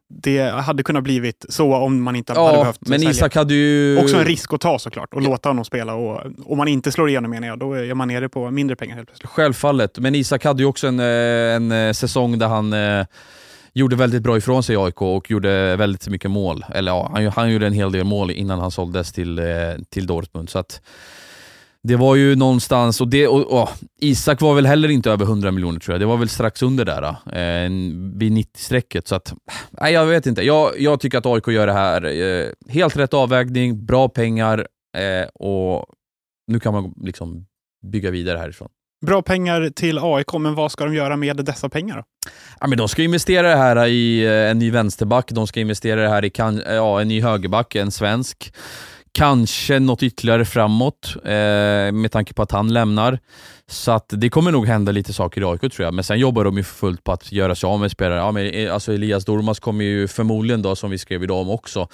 Det 0.10 0.40
hade 0.40 0.84
kunnat 0.84 1.04
blivit 1.04 1.46
så 1.50 1.76
om 1.76 2.04
man 2.04 2.16
inte 2.16 2.34
ja, 2.36 2.46
hade 2.46 2.58
behövt 2.58 2.82
men 2.82 3.00
sälja. 3.00 3.12
Isak 3.12 3.36
hade 3.36 3.54
ju... 3.54 3.98
Också 3.98 4.18
en 4.18 4.26
risk 4.26 4.54
att 4.54 4.62
ta 4.62 4.80
såklart, 4.80 5.14
och 5.14 5.22
ja. 5.22 5.30
låta 5.30 5.50
honom 5.50 5.66
spela. 5.66 5.94
Och 5.94 6.22
om 6.46 6.58
man 6.58 6.68
inte 6.68 6.92
slår 6.92 7.10
igenom 7.10 7.32
menar 7.32 7.48
jag, 7.48 7.60
då 7.60 7.74
är 7.74 7.94
man 7.94 8.08
nere 8.08 8.30
på 8.30 8.52
mindre 8.52 8.76
pengar 8.76 8.96
helt 8.96 9.08
plötsligt. 9.08 9.30
Självfallet, 9.30 10.00
men 10.00 10.16
Isak 10.16 10.46
hade 10.46 10.64
ju 10.64 10.66
också 10.66 10.88
en, 10.88 11.00
eh, 11.00 11.06
en 11.56 11.72
eh, 11.72 11.94
säsong 11.94 12.40
där 12.40 12.48
han 12.48 12.74
gjorde 13.78 13.96
väldigt 13.96 14.24
bra 14.24 14.38
ifrån 14.38 14.64
sig 14.64 14.76
i 14.76 14.78
AIK 14.78 15.02
och 15.02 15.32
gjorde 15.32 15.76
väldigt 15.76 16.08
mycket 16.08 16.32
mål. 16.32 16.66
Eller 16.70 16.92
ja, 16.92 17.12
han, 17.14 17.28
han 17.28 17.52
gjorde 17.52 17.68
en 17.68 17.74
hel 17.74 17.92
del 17.92 18.04
mål 18.04 18.32
innan 18.32 18.60
han 18.60 18.72
såldes 18.72 19.12
till, 19.12 19.40
eh, 19.40 19.46
till 19.90 20.08
Dortmund. 20.08 20.50
Så 20.50 20.60
att, 20.60 20.82
det 21.84 21.96
var 21.96 22.16
ju 22.16 22.36
någonstans, 22.36 23.02
och, 23.02 23.08
det, 23.08 23.28
och, 23.28 23.62
och, 23.62 23.70
Isak 24.02 24.42
var 24.42 24.56
väl 24.56 24.66
heller 24.66 24.90
inte 24.90 25.12
över 25.12 25.26
100 25.26 25.52
miljoner 25.52 25.80
tror 25.80 25.94
jag. 25.94 26.02
Det 26.02 26.06
var 26.06 26.18
väl 26.18 26.30
strax 26.30 26.62
under 26.62 26.86
där, 26.86 27.04
eh, 27.04 27.70
vid 28.16 28.32
90-strecket. 28.32 29.08
Så 29.08 29.16
att, 29.16 29.34
nej, 29.72 29.94
jag 29.94 30.06
vet 30.06 30.26
inte. 30.26 30.42
Jag, 30.42 30.80
jag 30.80 31.00
tycker 31.00 31.18
att 31.18 31.26
AIK 31.26 31.48
gör 31.48 31.68
det 31.68 31.74
här. 31.74 32.06
Eh, 32.06 32.48
helt 32.70 32.98
rätt 32.98 33.14
avvägning, 33.14 33.86
bra 33.86 34.10
pengar 34.10 34.68
eh, 34.98 35.28
och 35.34 35.86
nu 36.48 36.60
kan 36.60 36.74
man 36.74 36.94
liksom 36.98 37.46
bygga 37.92 38.12
vidare 38.12 38.38
härifrån. 38.38 38.70
Bra 39.06 39.22
pengar 39.22 39.70
till 39.70 40.00
AIK, 40.02 40.34
men 40.34 40.56
vad 40.56 40.72
ska 40.72 40.86
de 40.86 40.94
göra 40.96 41.18
med 41.18 41.36
dessa 41.36 41.70
pengar? 41.70 41.98
Då? 41.98 42.04
Ja, 42.60 42.68
men 42.68 42.78
de 42.78 42.88
ska 42.88 43.04
investera 43.04 43.50
det 43.50 43.56
här 43.56 43.86
i 43.86 44.26
eh, 44.26 44.32
en 44.32 44.60
ny 44.60 44.72
vänsterback, 44.72 45.32
de 45.32 45.48
ska 45.48 45.60
investera 45.60 46.02
det 46.02 46.10
här 46.10 46.26
i 46.26 46.30
kan, 46.30 46.62
eh, 46.62 46.74
ja, 46.74 47.02
en 47.02 47.08
ny 47.08 47.22
högerback, 47.22 47.76
en 47.76 47.92
svensk. 47.92 48.54
Kanske 49.12 49.80
något 49.80 50.04
ytterligare 50.04 50.46
framåt 50.46 51.16
eh, 51.24 51.92
med 51.92 52.12
tanke 52.12 52.34
på 52.34 52.42
att 52.42 52.52
han 52.52 52.74
lämnar. 52.74 53.20
Så 53.70 53.92
att 53.92 54.14
det 54.18 54.30
kommer 54.30 54.52
nog 54.52 54.68
hända 54.68 54.92
lite 54.92 55.14
saker 55.14 55.42
i 55.42 55.46
AIK 55.46 55.62
tror 55.62 55.86
jag, 55.86 55.94
men 55.94 56.04
sen 56.04 56.20
jobbar 56.20 56.44
de 56.44 56.58
ju 56.58 56.64
fullt 56.64 57.04
på 57.04 57.12
att 57.12 57.32
göra 57.32 57.56
sig 57.56 57.68
av 57.68 57.80
med 57.80 57.92
spelare. 57.92 58.20
Ja, 58.20 58.32
men, 58.32 58.46
eh, 58.46 58.74
alltså 58.74 58.94
Elias 58.94 59.26
Dormas 59.26 59.60
kommer 59.60 59.86
ju 59.86 60.08
förmodligen, 60.08 60.62
då, 60.62 60.76
som 60.76 60.92
vi 60.92 60.98
skrev 60.98 61.24
idag 61.24 61.38
om 61.42 61.50
också, 61.50 61.88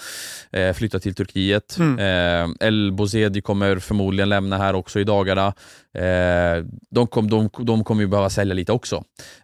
eh, 0.51 0.73
flytta 0.73 0.99
till 0.99 1.15
Turkiet. 1.15 1.77
Mm. 1.79 1.99
Eh, 1.99 2.67
El 2.67 2.91
Bozedi 2.91 3.41
kommer 3.41 3.79
förmodligen 3.79 4.29
lämna 4.29 4.57
här 4.57 4.73
också 4.73 4.99
i 4.99 5.03
dagarna. 5.03 5.53
Eh, 5.97 6.65
de, 6.91 7.07
kom, 7.07 7.29
de, 7.29 7.49
de 7.59 7.83
kommer 7.83 8.01
ju 8.01 8.07
behöva 8.07 8.29
sälja 8.29 8.53
lite 8.53 8.71
också. 8.71 8.95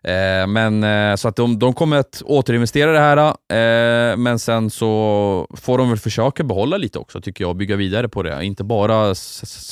Eh, 0.03 0.48
men, 0.48 0.83
eh, 0.83 1.15
så 1.15 1.27
att 1.27 1.36
de, 1.36 1.59
de 1.59 1.74
kommer 1.74 1.98
att 1.98 2.21
återinvestera 2.25 2.91
det 2.91 3.00
här, 3.00 4.15
men 4.15 4.39
sen 4.39 4.69
så 4.69 5.48
får 5.57 5.77
de 5.77 5.89
väl 5.89 5.98
försöka 5.98 6.43
behålla 6.43 6.77
lite 6.77 7.00
också, 7.00 7.21
tycker 7.21 7.43
jag, 7.43 7.50
och 7.50 7.55
bygga 7.55 7.75
vidare 7.75 8.09
på 8.09 8.24
det. 8.24 8.45
Inte 8.45 8.63
bara 8.63 9.15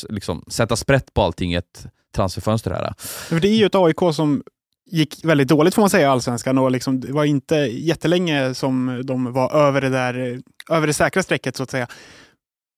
liksom, 0.10 0.44
sätta 0.48 0.76
sprätt 0.76 1.14
på 1.14 1.22
allting 1.22 1.54
ett 1.54 1.88
transferfönster 2.18 2.72
här. 2.72 2.94
För 2.98 3.40
det 3.40 3.48
är 3.48 3.56
ju 3.56 3.66
ett 3.66 3.76
AIK 3.76 4.00
som 4.14 4.44
gick 4.92 5.26
väldigt 5.26 5.48
dåligt 5.48 5.76
får 5.76 5.82
man 5.82 5.90
säga 5.90 6.08
i 6.08 6.12
Allsvenskan 6.12 6.58
och 6.58 6.72
liksom, 6.72 7.00
det 7.00 7.12
var 7.12 7.26
inte 7.26 7.56
jättelänge 7.56 8.54
som 8.54 9.02
de 9.06 9.34
var 9.34 9.56
över 9.56 9.82
det, 9.82 9.90
där, 9.90 10.42
över 10.70 10.88
det 10.88 10.94
säkra 10.94 11.24
strecket 11.24 11.56
så 11.56 11.64
att 11.64 11.72
säga. 11.72 11.88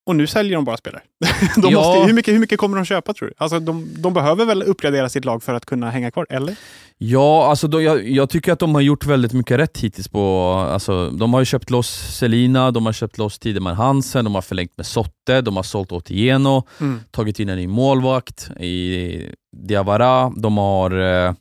Och 0.05 0.15
nu 0.15 0.27
säljer 0.27 0.55
de 0.55 0.65
bara 0.65 0.77
spelare. 0.77 1.01
de 1.61 1.71
Ja. 1.71 1.77
måste, 1.79 2.07
hur, 2.07 2.13
mycket, 2.13 2.33
hur 2.33 2.39
mycket 2.39 2.59
kommer 2.59 2.75
de 2.77 2.85
köpa 2.85 3.13
tror 3.13 3.27
du? 3.27 3.33
Alltså, 3.37 3.59
de, 3.59 3.87
de 4.01 4.13
behöver 4.13 4.45
väl 4.45 4.63
uppgradera 4.63 5.09
sitt 5.09 5.25
lag 5.25 5.43
för 5.43 5.53
att 5.53 5.65
kunna 5.65 5.89
hänga 5.89 6.11
kvar, 6.11 6.25
eller? 6.29 6.55
Ja, 6.97 7.47
alltså 7.49 7.67
då, 7.67 7.81
jag, 7.81 8.09
jag 8.09 8.29
tycker 8.29 8.51
att 8.53 8.59
de 8.59 8.75
har 8.75 8.81
gjort 8.81 9.05
väldigt 9.05 9.33
mycket 9.33 9.57
rätt 9.59 9.77
hittills. 9.77 10.07
på, 10.07 10.51
alltså, 10.73 11.09
De 11.09 11.33
har 11.33 11.41
ju 11.41 11.45
köpt 11.45 11.69
loss 11.69 11.89
Selina, 12.17 12.71
de 12.71 12.85
har 12.85 12.93
köpt 12.93 13.17
loss 13.17 13.39
Tideman 13.39 13.75
Hansen, 13.75 14.25
de 14.25 14.35
har 14.35 14.41
förlängt 14.41 14.77
med 14.77 14.85
Sotte, 14.85 15.41
de 15.41 15.55
har 15.55 15.63
sålt 15.63 15.91
Otieno, 15.91 16.67
Mm. 16.81 16.99
tagit 17.11 17.39
in 17.39 17.49
en 17.49 17.57
ny 17.57 17.67
målvakt 17.67 18.49
i 18.59 19.31
Diawara, 19.67 20.31
de 20.37 20.57
har 20.57 20.91
eh, 21.27 21.33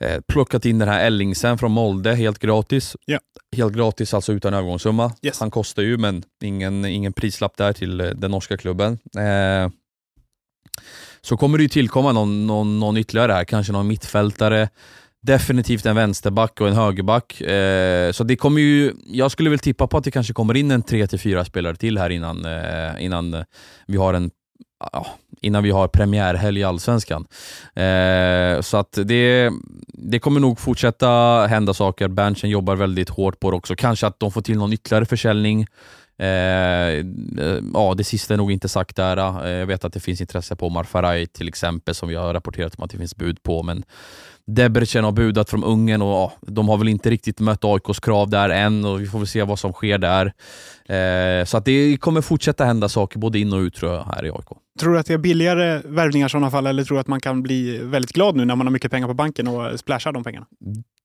eh, 0.00 0.20
plockat 0.28 0.64
in 0.64 0.78
den 0.78 0.88
här 0.88 1.06
Ellingsen 1.06 1.58
från 1.58 1.72
Molde 1.72 2.14
helt 2.14 2.38
gratis. 2.38 2.96
Ja. 3.06 3.18
Helt 3.56 3.74
gratis, 3.74 4.14
alltså 4.14 4.32
utan 4.32 4.54
övergångssumma. 4.54 5.12
Yes. 5.22 5.40
Han 5.40 5.50
kostar 5.50 5.82
ju, 5.82 5.98
men 5.98 6.22
ingen, 6.42 6.84
ingen 6.84 7.12
prislapp 7.12 7.56
där 7.56 7.72
till 7.72 8.00
eh, 8.00 8.06
den 8.06 8.30
norska 8.30 8.56
klubben. 8.56 8.98
Eh, 9.16 9.70
så 11.20 11.36
kommer 11.36 11.58
det 11.58 11.62
ju 11.62 11.68
tillkomma 11.68 12.12
någon, 12.12 12.46
någon, 12.46 12.80
någon 12.80 12.96
ytterligare 12.96 13.32
här, 13.32 13.44
kanske 13.44 13.72
någon 13.72 13.86
mittfältare, 13.86 14.68
definitivt 15.22 15.86
en 15.86 15.96
vänsterback 15.96 16.60
och 16.60 16.68
en 16.68 16.74
högerback. 16.74 17.40
Eh, 17.40 18.12
så 18.12 18.24
det 18.24 18.36
kommer 18.36 18.60
ju, 18.60 18.92
jag 19.06 19.30
skulle 19.30 19.50
väl 19.50 19.58
tippa 19.58 19.86
på 19.86 19.96
att 19.96 20.04
det 20.04 20.10
kanske 20.10 20.32
kommer 20.32 20.56
in 20.56 20.70
en 20.70 20.82
3-4 20.82 21.44
spelare 21.44 21.76
till 21.76 21.98
här 21.98 22.10
innan, 22.10 22.44
eh, 22.44 23.04
innan 23.04 23.44
vi 23.86 23.96
har 23.96 24.14
en 24.14 24.30
ja, 24.92 25.06
innan 25.40 25.62
vi 25.62 25.70
har 25.70 25.88
premiärhelg 25.88 26.60
i 26.60 26.64
Allsvenskan. 26.64 27.26
Eh, 27.74 28.60
så 28.60 28.76
att 28.76 28.98
det, 29.04 29.50
det 29.88 30.18
kommer 30.18 30.40
nog 30.40 30.60
fortsätta 30.60 31.46
hända 31.46 31.74
saker. 31.74 32.08
Berntsen 32.08 32.50
jobbar 32.50 32.76
väldigt 32.76 33.08
hårt 33.08 33.40
på 33.40 33.50
det 33.50 33.56
också. 33.56 33.76
Kanske 33.76 34.06
att 34.06 34.20
de 34.20 34.32
får 34.32 34.40
till 34.40 34.58
någon 34.58 34.72
ytterligare 34.72 35.06
försäljning. 35.06 35.66
Eh, 36.18 36.88
eh, 36.88 37.62
ja, 37.74 37.94
det 37.96 38.04
sista 38.04 38.34
är 38.34 38.38
nog 38.38 38.52
inte 38.52 38.68
sagt 38.68 38.96
där. 38.96 39.44
Eh, 39.46 39.50
jag 39.50 39.66
vet 39.66 39.84
att 39.84 39.92
det 39.92 40.00
finns 40.00 40.20
intresse 40.20 40.56
på 40.56 40.66
Omar 40.66 40.84
Faraj 40.84 41.26
till 41.26 41.48
exempel, 41.48 41.94
som 41.94 42.08
vi 42.08 42.14
har 42.14 42.34
rapporterat 42.34 42.74
om 42.78 42.84
att 42.84 42.90
det 42.90 42.98
finns 42.98 43.16
bud 43.16 43.42
på. 43.42 43.62
Men 43.62 43.84
Debrecen 44.48 45.04
har 45.04 45.12
budat 45.12 45.50
från 45.50 45.64
Ungern 45.64 46.02
och 46.02 46.08
ja, 46.08 46.32
de 46.46 46.68
har 46.68 46.76
väl 46.76 46.88
inte 46.88 47.10
riktigt 47.10 47.40
mött 47.40 47.64
AIKs 47.64 48.00
krav 48.00 48.30
där 48.30 48.50
än 48.50 48.84
och 48.84 49.00
vi 49.00 49.06
får 49.06 49.18
väl 49.18 49.28
se 49.28 49.42
vad 49.42 49.58
som 49.58 49.72
sker 49.72 49.98
där. 49.98 50.32
Eh, 50.88 51.44
så 51.44 51.56
att 51.56 51.64
det 51.64 51.96
kommer 51.96 52.20
fortsätta 52.20 52.64
hända 52.64 52.88
saker 52.88 53.18
både 53.18 53.38
in 53.38 53.52
och 53.52 53.58
ut 53.58 53.74
tror 53.74 53.92
jag 53.92 54.04
här 54.04 54.26
i 54.26 54.30
AIK. 54.30 54.48
Tror 54.80 54.92
du 54.92 54.98
att 54.98 55.06
det 55.06 55.14
är 55.14 55.18
billigare 55.18 55.80
värvningar 55.84 56.26
i 56.26 56.30
sådana 56.30 56.50
fall 56.50 56.66
eller 56.66 56.84
tror 56.84 56.96
du 56.96 57.00
att 57.00 57.06
man 57.06 57.20
kan 57.20 57.42
bli 57.42 57.78
väldigt 57.78 58.12
glad 58.12 58.36
nu 58.36 58.44
när 58.44 58.56
man 58.56 58.66
har 58.66 58.72
mycket 58.72 58.90
pengar 58.90 59.08
på 59.08 59.14
banken 59.14 59.48
och 59.48 59.80
splashar 59.80 60.12
de 60.12 60.24
pengarna? 60.24 60.46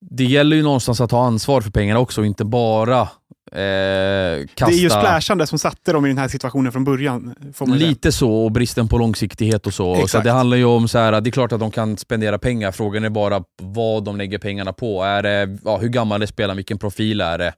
Det 0.09 0.23
gäller 0.23 0.55
ju 0.55 0.63
någonstans 0.63 1.01
att 1.01 1.09
ta 1.09 1.25
ansvar 1.25 1.61
för 1.61 1.71
pengarna 1.71 1.99
också 1.99 2.21
och 2.21 2.27
inte 2.27 2.45
bara 2.45 3.07
eh, 3.53 4.47
kasta... 4.55 4.71
Det 4.71 4.77
är 4.77 4.83
ju 4.83 4.89
splashande 4.89 5.47
som 5.47 5.59
satte 5.59 5.93
dem 5.93 6.05
i 6.05 6.07
den 6.07 6.17
här 6.17 6.27
situationen 6.27 6.71
från 6.71 6.83
början. 6.83 7.35
Lite 7.67 8.11
så, 8.11 8.31
och 8.31 8.51
bristen 8.51 8.87
på 8.87 8.97
långsiktighet 8.97 9.67
och 9.67 9.73
så. 9.73 10.07
så 10.07 10.19
det 10.19 10.31
handlar 10.31 10.57
ju 10.57 10.65
om 10.65 10.87
så 10.87 10.97
här, 10.97 11.21
det 11.21 11.29
är 11.29 11.31
klart 11.31 11.51
att 11.51 11.59
de 11.59 11.71
kan 11.71 11.97
spendera 11.97 12.37
pengar, 12.37 12.71
frågan 12.71 13.03
är 13.03 13.09
bara 13.09 13.43
vad 13.61 14.03
de 14.03 14.17
lägger 14.17 14.37
pengarna 14.37 14.73
på. 14.73 15.03
Är 15.03 15.23
det, 15.23 15.57
ja, 15.63 15.77
hur 15.77 15.89
gammal 15.89 16.21
är 16.21 16.25
spelaren, 16.25 16.55
vilken 16.55 16.77
profil 16.77 17.21
är 17.21 17.37
det? 17.37 17.53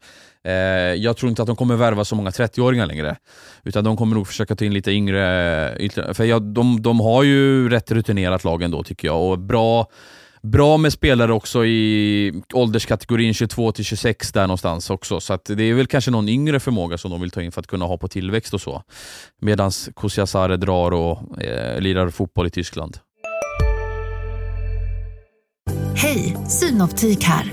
Eh, 0.45 0.53
jag 1.03 1.17
tror 1.17 1.29
inte 1.29 1.41
att 1.41 1.47
de 1.47 1.55
kommer 1.55 1.75
värva 1.75 2.05
så 2.05 2.15
många 2.15 2.29
30-åringar 2.29 2.85
längre. 2.85 3.15
Utan 3.63 3.83
de 3.83 3.97
kommer 3.97 4.15
nog 4.15 4.27
försöka 4.27 4.55
ta 4.55 4.65
in 4.65 4.73
lite 4.73 4.91
yngre, 4.91 6.13
för 6.13 6.23
jag, 6.23 6.41
de, 6.41 6.81
de 6.81 6.99
har 6.99 7.23
ju 7.23 7.69
rätt 7.69 7.91
rutinerat 7.91 8.43
lag 8.43 8.61
ändå 8.63 8.83
tycker 8.83 9.07
jag. 9.07 9.21
Och 9.21 9.39
bra 9.39 9.87
Bra 10.51 10.77
med 10.77 10.93
spelare 10.93 11.33
också 11.33 11.65
i 11.65 12.33
ålderskategorin 12.53 13.33
22 13.33 13.71
till 13.71 13.85
26 13.85 14.31
där 14.31 14.41
någonstans 14.41 14.89
också. 14.89 15.19
Så 15.19 15.33
att 15.33 15.45
det 15.45 15.63
är 15.63 15.73
väl 15.73 15.87
kanske 15.87 16.11
någon 16.11 16.29
yngre 16.29 16.59
förmåga 16.59 16.97
som 16.97 17.11
de 17.11 17.21
vill 17.21 17.31
ta 17.31 17.41
in 17.41 17.51
för 17.51 17.61
att 17.61 17.67
kunna 17.67 17.85
ha 17.85 17.97
på 17.97 18.07
tillväxt 18.07 18.53
och 18.53 18.61
så. 18.61 18.83
Medan 19.41 19.71
Kusiasare 19.95 20.57
drar 20.57 20.91
och 20.91 21.41
eh, 21.43 21.81
lirar 21.81 22.09
fotboll 22.09 22.47
i 22.47 22.49
Tyskland. 22.49 22.97
Hej, 25.95 26.37
Synoptik 26.47 27.23
här. 27.23 27.51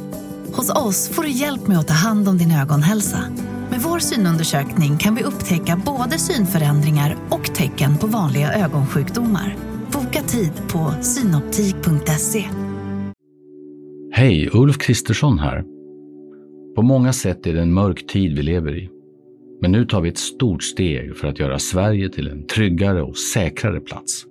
Hos 0.53 0.71
oss 0.71 1.09
får 1.09 1.23
du 1.23 1.31
hjälp 1.31 1.67
med 1.67 1.79
att 1.79 1.89
ta 1.89 1.95
hand 1.95 2.29
om 2.29 2.39
din 2.39 2.53
ögonhälsa. 2.53 3.25
Med 3.71 3.81
vår 3.81 3.99
synundersökning 3.99 4.99
kan 4.99 5.15
vi 5.15 5.23
upptäcka 5.23 5.83
både 5.87 6.19
synförändringar 6.19 7.17
och 7.31 7.55
tecken 7.55 7.99
på 7.99 8.07
vanliga 8.07 8.53
ögonsjukdomar. 8.53 9.57
Boka 9.93 10.23
tid 10.23 10.53
på 10.69 10.95
synoptik.se. 11.03 12.62
Hej, 14.23 14.49
Ulf 14.53 14.79
Kristersson 14.79 15.39
här. 15.39 15.65
På 16.75 16.83
många 16.83 17.13
sätt 17.13 17.47
är 17.47 17.55
det 17.55 17.61
en 17.61 17.73
mörk 17.73 18.07
tid 18.07 18.37
vi 18.37 18.43
lever 18.43 18.77
i. 18.77 18.91
Men 19.61 19.73
nu 19.73 19.85
tar 19.85 20.01
vi 20.01 20.09
ett 20.09 20.19
stort 20.19 20.63
steg 20.63 21.17
för 21.17 21.29
att 21.29 21.39
göra 21.39 21.59
Sverige 21.59 22.09
till 22.09 22.29
en 22.29 22.47
tryggare 22.47 23.03
och 23.03 23.17
säkrare 23.17 23.81
plats. 23.81 24.25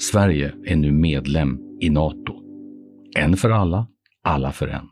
Sverige 0.00 0.52
är 0.66 0.76
nu 0.76 0.92
medlem 0.92 1.58
i 1.80 1.90
NATO. 1.90 2.34
En 3.16 3.36
för 3.36 3.50
alla, 3.50 3.86
alla 4.24 4.52
för 4.52 4.68
en. 4.68 4.88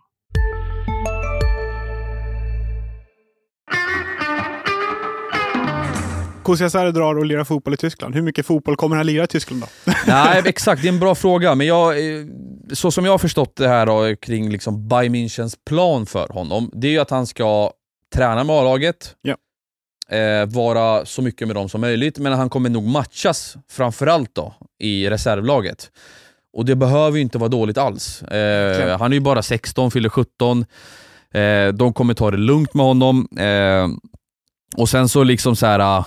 Kusiasare 6.45 6.93
drar 6.93 7.19
och 7.19 7.27
lirar 7.27 7.45
fotboll 7.45 7.75
i 7.75 7.77
Tyskland. 7.77 8.15
Hur 8.15 8.23
mycket 8.23 8.47
fotboll 8.47 8.77
kommer 8.77 8.97
han 8.97 9.07
lira 9.07 9.25
i 9.25 9.27
Tyskland 9.27 9.63
då? 9.63 9.93
Nej, 10.07 10.43
exakt. 10.45 10.83
Det 10.83 10.89
är 10.89 10.93
en 10.93 11.01
bra 11.01 11.15
fråga. 11.15 11.55
Men 11.55 11.67
jag, 11.67 11.99
eh, 11.99 12.25
så 12.73 12.91
som 12.91 13.05
jag 13.05 13.13
har 13.13 13.19
förstått 13.19 13.57
det 13.57 13.69
här 13.69 13.87
då, 13.87 14.17
kring 14.17 14.51
liksom 14.51 14.89
Bayern 14.89 15.15
Münchens 15.15 15.57
plan 15.67 16.07
för 16.07 16.29
honom, 16.29 16.71
det 16.75 16.87
är 16.89 16.91
ju 16.93 16.99
att 16.99 17.11
han 17.11 17.27
ska 17.27 17.73
träna 18.15 18.45
med 18.45 18.57
A-laget, 18.57 19.15
Ja. 19.23 19.37
eh, 20.17 20.47
vara 20.47 21.07
så 21.07 21.23
mycket 21.23 21.47
med 21.49 21.57
dem 21.57 21.69
som 21.69 21.81
möjligt, 21.81 22.19
men 22.19 22.33
han 22.33 22.51
kommer 22.51 22.71
nog 22.71 22.85
matchas 22.87 23.57
framförallt 23.71 24.35
då 24.35 24.55
i 24.79 25.11
reservlaget. 25.11 25.91
Och 26.53 26.65
det 26.65 26.77
behöver 26.77 27.17
ju 27.17 27.23
inte 27.23 27.39
vara 27.39 27.49
dåligt 27.49 27.79
alls. 27.79 28.23
Eh, 28.23 28.99
han 28.99 29.13
är 29.13 29.17
ju 29.17 29.21
bara 29.21 29.43
16, 29.43 29.91
fyller 29.91 30.09
17. 30.09 30.65
Eh, 31.35 31.69
de 31.69 31.93
kommer 31.93 32.15
ta 32.15 32.31
det 32.31 32.37
lugnt 32.37 32.75
med 32.75 32.87
honom. 32.87 33.29
Eh, 33.39 33.89
och 34.77 34.89
sen 34.89 35.09
så 35.09 35.23
liksom 35.25 35.57
så 35.57 35.67
här 35.67 35.79
ah, 35.81 36.05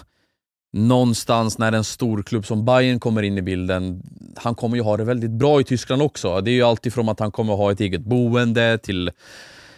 någonstans 0.73 1.57
när 1.57 1.71
en 1.71 1.83
stor 1.83 2.23
klubb 2.23 2.45
som 2.45 2.65
Bayern 2.65 2.99
kommer 2.99 3.23
in 3.23 3.37
i 3.37 3.41
bilden, 3.41 4.01
han 4.35 4.55
kommer 4.55 4.77
ju 4.77 4.83
ha 4.83 4.97
det 4.97 5.03
väldigt 5.03 5.31
bra 5.31 5.61
i 5.61 5.63
Tyskland 5.63 6.01
också. 6.01 6.41
Det 6.41 6.51
är 6.51 6.53
ju 6.53 6.63
alltifrån 6.63 7.09
att 7.09 7.19
han 7.19 7.31
kommer 7.31 7.53
ha 7.53 7.71
ett 7.71 7.79
eget 7.79 8.01
boende 8.01 8.77
till, 8.77 9.11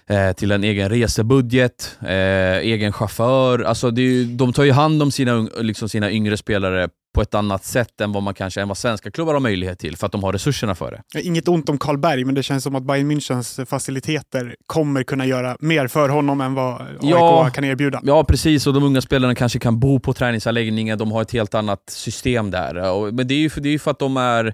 eh, 0.07 0.33
till 0.33 0.51
en 0.51 0.63
egen 0.63 0.89
resebudget, 0.89 1.97
eh, 2.01 2.57
egen 2.57 2.93
chaufför. 2.93 3.59
Alltså 3.59 3.91
det 3.91 4.01
är 4.01 4.05
ju, 4.05 4.25
de 4.25 4.53
tar 4.53 4.63
ju 4.63 4.71
hand 4.71 5.01
om 5.01 5.11
sina, 5.11 5.47
liksom 5.59 5.89
sina 5.89 6.11
yngre 6.11 6.37
spelare 6.37 6.89
på 7.13 7.21
ett 7.21 7.33
annat 7.35 7.65
sätt 7.65 8.01
än 8.01 8.11
vad 8.11 8.23
man 8.23 8.33
kanske 8.33 8.61
än 8.61 8.67
vad 8.67 8.77
svenska 8.77 9.11
klubbar 9.11 9.33
har 9.33 9.39
möjlighet 9.39 9.79
till, 9.79 9.97
för 9.97 10.05
att 10.05 10.11
de 10.11 10.23
har 10.23 10.33
resurserna 10.33 10.75
för 10.75 11.01
det. 11.11 11.21
Inget 11.21 11.47
ont 11.47 11.69
om 11.69 11.77
Karlberg, 11.77 12.25
men 12.25 12.35
det 12.35 12.43
känns 12.43 12.63
som 12.63 12.75
att 12.75 12.83
Bayern 12.83 13.11
Münchens 13.11 13.65
faciliteter 13.65 14.55
kommer 14.65 15.03
kunna 15.03 15.25
göra 15.25 15.57
mer 15.59 15.87
för 15.87 16.09
honom 16.09 16.41
än 16.41 16.53
vad 16.53 16.81
AIK 16.81 16.87
Ja. 17.01 17.49
kan 17.53 17.63
erbjuda. 17.63 18.01
Ja, 18.03 18.23
precis. 18.23 18.67
Och 18.67 18.73
de 18.73 18.83
unga 18.83 19.01
spelarna 19.01 19.35
kanske 19.35 19.59
kan 19.59 19.79
bo 19.79 19.99
på 19.99 20.13
träningsanläggningar. 20.13 20.95
De 20.95 21.11
har 21.11 21.21
ett 21.21 21.31
helt 21.31 21.55
annat 21.55 21.83
system 21.89 22.51
där. 22.51 23.11
Men 23.11 23.27
det 23.27 23.33
är 23.33 23.39
ju 23.39 23.49
för, 23.49 23.61
det 23.61 23.69
är 23.69 23.79
för 23.79 23.91
att 23.91 23.99
de 23.99 24.17
är 24.17 24.53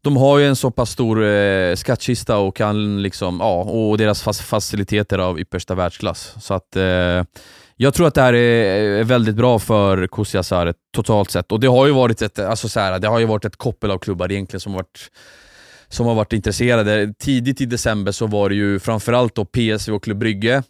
de 0.00 0.16
har 0.16 0.38
ju 0.38 0.46
en 0.46 0.56
så 0.56 0.70
pass 0.70 0.90
stor 0.90 1.24
eh, 1.24 1.74
skattkista 1.74 2.36
och 2.38 2.56
kan 2.56 3.02
liksom, 3.02 3.36
ja, 3.40 3.62
och 3.62 3.98
deras 3.98 4.40
faciliteter 4.42 5.18
av 5.18 5.40
yppersta 5.40 5.74
världsklass. 5.74 6.34
Så 6.40 6.54
att 6.54 6.76
eh, 6.76 7.24
jag 7.80 7.94
tror 7.94 8.06
att 8.06 8.14
det 8.14 8.22
här 8.22 8.34
är, 8.34 9.04
väldigt 9.04 9.34
bra 9.34 9.58
för 9.58 10.06
Kusiasare 10.06 10.74
totalt 10.94 11.30
sett. 11.30 11.52
Och 11.52 11.60
det 11.60 11.66
har 11.66 11.86
ju 11.86 11.92
varit 11.92 12.22
ett, 12.22 12.38
alltså 12.38 12.68
så 12.68 12.80
här, 12.80 12.98
det 12.98 13.08
har 13.08 13.18
ju 13.18 13.26
varit 13.26 13.44
ett 13.44 13.56
koppel 13.56 13.90
av 13.90 13.98
klubbar 13.98 14.32
egentligen 14.32 14.60
som 14.60 14.72
har 14.72 14.78
varit 14.78 15.10
som 15.90 16.06
har 16.06 16.14
varit 16.14 16.32
intresserade. 16.32 17.14
Tidigt 17.18 17.60
i 17.60 17.66
december 17.66 18.12
så 18.12 18.26
var 18.26 18.48
det 18.48 18.54
ju 18.54 18.78
framförallt 18.80 19.34
då 19.34 19.44
PSV 19.44 19.92
och 19.92 20.02
Club 20.02 20.18
Brygge 20.18 20.62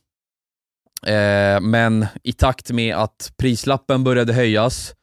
Eh, 1.06 1.60
men 1.60 2.06
i 2.22 2.32
takt 2.32 2.70
med 2.70 2.96
att 2.96 3.32
prislappen 3.36 4.04
började 4.04 4.32
höjas 4.32 4.94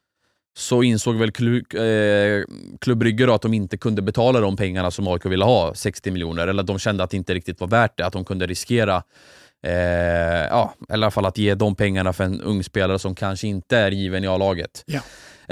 så 0.57 0.83
insåg 0.83 1.15
väl 1.15 1.31
Klu, 1.31 1.57
eh, 1.57 2.43
Club 2.81 2.97
Brygge 2.97 3.25
då 3.25 3.33
att 3.33 3.41
de 3.41 3.53
inte 3.53 3.77
kunde 3.77 4.01
betala 4.01 4.39
de 4.39 4.57
pengarna 4.57 4.91
som 4.91 5.07
AIK 5.07 5.25
ville 5.25 5.45
ha, 5.45 5.73
60 5.73 6.11
miljoner, 6.11 6.47
eller 6.47 6.63
att 6.63 6.67
de 6.67 6.79
kände 6.79 7.03
att 7.03 7.09
det 7.09 7.17
inte 7.17 7.33
riktigt 7.33 7.59
var 7.59 7.67
värt 7.67 7.97
det, 7.97 8.05
att 8.05 8.13
de 8.13 8.25
kunde 8.25 8.47
riskera 8.47 9.03
eh, 9.65 10.47
ja, 10.49 10.73
eller 10.89 11.03
i 11.03 11.05
alla 11.05 11.11
fall 11.11 11.25
att 11.25 11.37
ge 11.37 11.55
de 11.55 11.75
pengarna 11.75 12.13
för 12.13 12.23
en 12.23 12.41
ung 12.41 12.63
spelare 12.63 12.99
som 12.99 13.15
kanske 13.15 13.47
inte 13.47 13.77
är 13.77 13.91
given 13.91 14.23
i 14.23 14.27
A-laget. 14.27 14.83
Ja. 14.85 14.99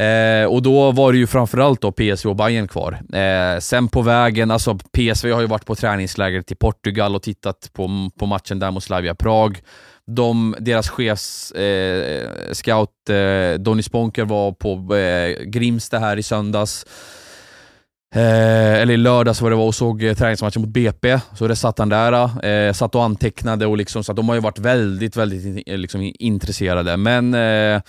Eh, 0.03 0.45
och 0.45 0.61
då 0.61 0.91
var 0.91 1.11
det 1.11 1.17
ju 1.17 1.27
framförallt 1.27 1.81
då 1.81 1.91
PSV 1.91 2.29
och 2.29 2.35
Bayern 2.35 2.67
kvar. 2.67 2.99
Eh, 3.13 3.59
sen 3.59 3.87
på 3.87 4.01
vägen, 4.01 4.51
alltså 4.51 4.77
PSV 4.77 5.31
har 5.31 5.41
ju 5.41 5.47
varit 5.47 5.65
på 5.65 5.75
träningsläger 5.75 6.41
till 6.41 6.57
Portugal 6.57 7.15
och 7.15 7.23
tittat 7.23 7.69
på, 7.73 8.09
på 8.19 8.25
matchen 8.25 8.59
där 8.59 8.71
mot 8.71 8.83
Slavia 8.83 9.15
Prag. 9.15 9.61
De, 10.05 10.55
deras 10.59 10.89
chefs 10.89 11.51
eh, 11.51 12.27
scout 12.51 13.09
eh, 13.09 13.59
Donny 13.59 13.83
Sponker 13.83 14.25
var 14.25 14.51
på 14.51 14.95
eh, 14.95 15.43
Grimsta 15.43 15.99
här 15.99 16.17
i 16.17 16.23
söndags. 16.23 16.85
Eh, 18.15 18.81
eller 18.81 18.93
i 18.93 18.97
lördags 18.97 19.41
var 19.41 19.49
det 19.49 19.55
var 19.55 19.65
och 19.65 19.75
såg 19.75 20.03
eh, 20.03 20.13
träningsmatchen 20.13 20.61
mot 20.61 20.69
BP, 20.69 21.19
så 21.35 21.47
det 21.47 21.55
satt 21.55 21.79
han 21.79 21.89
där. 21.89 22.45
Eh, 22.45 22.73
satt 22.73 22.95
och 22.95 23.03
antecknade 23.03 23.65
och 23.65 23.77
liksom, 23.77 24.03
så 24.03 24.11
att 24.11 24.15
de 24.15 24.29
har 24.29 24.35
ju 24.35 24.41
varit 24.41 24.59
väldigt, 24.59 25.17
väldigt 25.17 25.67
eh, 25.67 25.77
liksom, 25.77 26.13
intresserade. 26.19 26.97
Men 26.97 27.33
eh, 27.33 27.81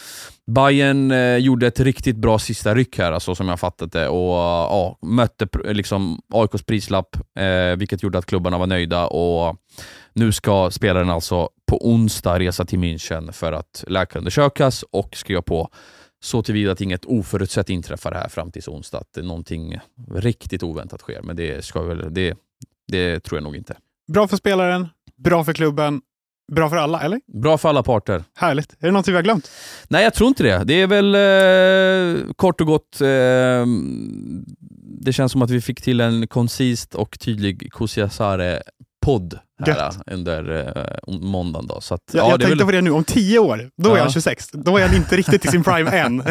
Bayern 0.46 1.10
eh, 1.10 1.36
gjorde 1.36 1.66
ett 1.66 1.80
riktigt 1.80 2.16
bra 2.16 2.38
sista 2.38 2.74
ryck 2.74 2.98
här, 2.98 3.12
alltså, 3.12 3.34
som 3.34 3.48
jag 3.48 3.60
fattat 3.60 3.92
det, 3.92 4.08
och 4.08 4.34
ja, 4.34 4.98
mötte 5.02 5.48
liksom, 5.64 6.20
AIKs 6.34 6.62
prislapp, 6.62 7.16
eh, 7.38 7.76
vilket 7.76 8.02
gjorde 8.02 8.18
att 8.18 8.26
klubbarna 8.26 8.58
var 8.58 8.66
nöjda. 8.66 9.06
och 9.06 9.56
Nu 10.12 10.32
ska 10.32 10.70
spelaren 10.70 11.10
alltså 11.10 11.48
på 11.66 11.88
onsdag 11.88 12.38
resa 12.38 12.64
till 12.64 12.78
München 12.78 13.32
för 13.32 13.52
att 13.52 13.84
läkarundersökas 13.88 14.84
och 14.90 15.16
skriva 15.16 15.42
på 15.42 15.70
så 16.24 16.42
tillvida 16.42 16.72
att 16.72 16.80
inget 16.80 17.04
oförutsett 17.04 17.70
inträffar 17.70 18.12
här 18.12 18.28
fram 18.28 18.50
till 18.50 18.62
onsdag, 18.66 18.98
att 18.98 19.24
någonting 19.24 19.78
riktigt 20.14 20.62
oväntat 20.62 21.00
sker. 21.00 21.22
Men 21.22 21.36
det, 21.36 21.64
ska 21.64 21.82
väl, 21.82 22.14
det, 22.14 22.34
det 22.88 23.20
tror 23.20 23.36
jag 23.36 23.42
nog 23.42 23.56
inte. 23.56 23.76
Bra 24.12 24.28
för 24.28 24.36
spelaren, 24.36 24.88
bra 25.16 25.44
för 25.44 25.52
klubben, 25.52 26.00
bra 26.52 26.70
för 26.70 26.76
alla, 26.76 27.00
eller? 27.00 27.20
Bra 27.26 27.58
för 27.58 27.68
alla 27.68 27.82
parter. 27.82 28.24
Härligt. 28.34 28.72
Är 28.72 28.86
det 28.86 28.90
någonting 28.90 29.12
vi 29.12 29.16
har 29.16 29.22
glömt? 29.22 29.50
Nej, 29.88 30.04
jag 30.04 30.14
tror 30.14 30.28
inte 30.28 30.42
det. 30.42 30.64
Det 30.64 30.74
är 30.74 30.86
väl 30.86 31.14
eh, 31.14 32.32
kort 32.34 32.60
och 32.60 32.66
gott, 32.66 33.00
eh, 33.00 33.66
det 35.00 35.12
känns 35.12 35.32
som 35.32 35.42
att 35.42 35.50
vi 35.50 35.60
fick 35.60 35.82
till 35.82 36.00
en 36.00 36.26
koncist 36.26 36.94
och 36.94 37.18
tydlig 37.20 37.72
Kusiasare 37.72 38.62
podd 39.04 39.38
här 39.66 39.76
Gött. 39.76 39.98
under 40.06 40.50
uh, 40.50 41.20
måndagen. 41.20 41.66
Då. 41.66 41.80
Så 41.80 41.94
att, 41.94 42.00
ja, 42.12 42.18
ja, 42.18 42.30
jag 42.30 42.40
tänkte 42.40 42.56
väl... 42.56 42.66
på 42.66 42.72
det 42.72 42.80
nu, 42.80 42.90
om 42.90 43.04
tio 43.04 43.38
år, 43.38 43.70
då 43.76 43.90
ja. 43.90 43.96
är 43.96 44.00
han 44.00 44.10
26. 44.10 44.50
Då 44.52 44.76
är 44.76 44.86
han 44.86 44.96
inte 44.96 45.16
riktigt 45.16 45.44
i 45.44 45.48
sin 45.48 45.64
prime 45.64 45.90
än. 45.98 46.22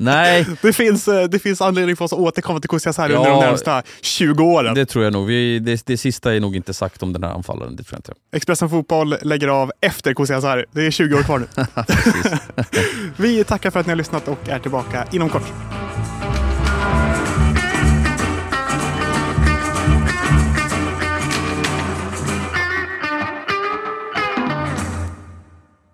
Nej. 0.00 0.46
det, 0.62 0.72
finns, 0.72 1.08
eh, 1.08 1.24
det 1.24 1.38
finns 1.38 1.60
anledning 1.60 1.96
för 1.96 2.04
oss 2.04 2.12
att 2.12 2.18
återkomma 2.18 2.60
till 2.60 2.70
Kusias 2.70 2.98
här 2.98 3.10
ja, 3.10 3.16
under 3.16 3.30
de 3.30 3.40
närmsta 3.40 3.82
20 4.00 4.44
åren. 4.44 4.74
Det 4.74 4.86
tror 4.86 5.04
jag 5.04 5.12
nog. 5.12 5.26
Vi, 5.26 5.58
det, 5.58 5.86
det 5.86 5.96
sista 5.96 6.34
är 6.34 6.40
nog 6.40 6.56
inte 6.56 6.74
sagt 6.74 7.02
om 7.02 7.12
den 7.12 7.22
här 7.22 7.30
anfallaren. 7.30 7.76
Det 7.76 7.82
tror 7.82 7.94
jag 7.94 7.98
inte. 7.98 8.36
Expressen 8.36 8.70
Fotboll 8.70 9.16
lägger 9.22 9.48
av 9.48 9.72
efter 9.80 10.14
Kusias 10.14 10.44
här. 10.44 10.66
Det 10.72 10.86
är 10.86 10.90
20 10.90 11.14
år 11.14 11.22
kvar 11.22 11.38
nu. 11.38 11.46
vi 13.16 13.44
tackar 13.44 13.70
för 13.70 13.80
att 13.80 13.86
ni 13.86 13.90
har 13.90 13.96
lyssnat 13.96 14.28
och 14.28 14.48
är 14.48 14.58
tillbaka 14.58 15.06
inom 15.12 15.28
kort. 15.28 15.52